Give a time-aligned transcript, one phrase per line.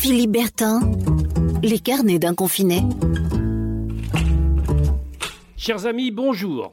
[0.00, 0.80] Philippe Bertin,
[1.60, 2.82] les carnets d'un confiné.
[5.56, 6.72] Chers amis, bonjour.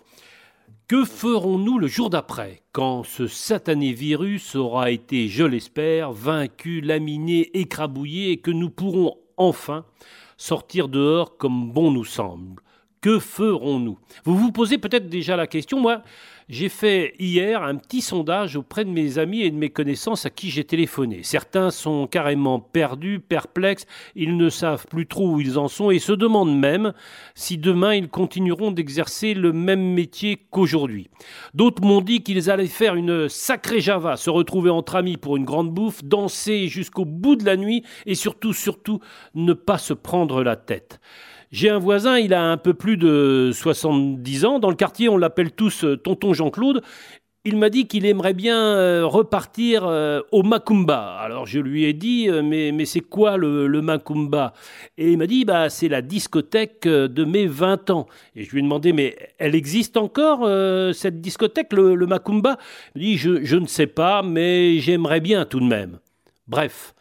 [0.88, 7.50] Que ferons-nous le jour d'après, quand ce satané virus aura été, je l'espère, vaincu, laminé,
[7.58, 9.86] écrabouillé et que nous pourrons enfin
[10.38, 12.62] sortir dehors comme bon nous semble?
[13.06, 14.00] Que ferons-nous?
[14.24, 15.80] Vous vous posez peut-être déjà la question.
[15.80, 16.02] Moi,
[16.50, 20.32] j'ai fait hier un petit sondage auprès de mes amis et de mes connaissances à
[20.32, 21.20] qui j'ai téléphoné.
[21.22, 26.00] Certains sont carrément perdus, perplexes, ils ne savent plus trop où ils en sont et
[26.00, 26.94] se demandent même
[27.36, 31.08] si demain ils continueront d'exercer le même métier qu'aujourd'hui.
[31.54, 35.46] D'autres m'ont dit qu'ils allaient faire une sacrée java, se retrouver entre amis pour une
[35.46, 39.00] grande bouffe, danser jusqu'au bout de la nuit et surtout, surtout,
[39.36, 41.00] ne pas se prendre la tête.
[41.52, 44.60] J'ai un voisin, il a un peu plus de 70 ans.
[44.60, 46.82] Dans le quartier, on l'appelle tous euh, Tonton Jean-Claude.
[47.48, 51.18] Il m'a dit qu'il aimerait bien euh, repartir euh, au Macumba.
[51.20, 54.54] Alors je lui ai dit, mais, mais c'est quoi le, le Macumba?
[54.98, 58.08] Et il m'a dit, bah, c'est la discothèque de mes 20 ans.
[58.36, 60.50] Et je lui ai demandé, mais elle existe encore,
[60.96, 62.58] cette discothèque, le, le Macumba?
[62.96, 66.00] Il m'a dit, je, je ne sais pas, mais j'aimerais bien tout de même.
[66.48, 66.96] Bref,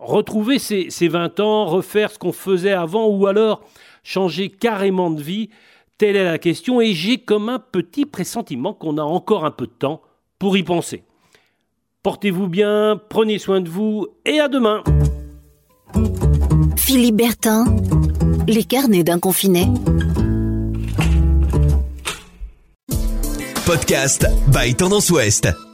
[0.00, 3.62] retrouver ses, 20 ans, refaire ce qu'on faisait avant ou alors
[4.02, 5.50] changer carrément de vie
[5.98, 9.66] Telle est la question et j'ai comme un petit pressentiment qu'on a encore un peu
[9.66, 10.00] de temps
[10.38, 11.02] pour y penser.
[12.04, 14.84] Portez-vous bien, prenez soin de vous et à demain.
[16.76, 17.64] Philippe Bertin,
[18.46, 19.66] les carnets d'un confiné.
[23.66, 25.67] Podcast by Tendance Ouest.